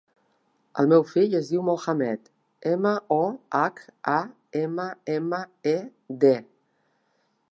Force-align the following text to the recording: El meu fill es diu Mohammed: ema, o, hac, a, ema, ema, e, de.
El 0.83 0.87
meu 0.93 1.03
fill 1.09 1.35
es 1.39 1.49
diu 1.51 1.65
Mohammed: 1.67 2.31
ema, 2.71 2.93
o, 3.17 3.19
hac, 3.59 3.83
a, 4.15 4.17
ema, 4.63 4.89
ema, 5.19 5.43
e, 5.75 5.77
de. 6.25 6.35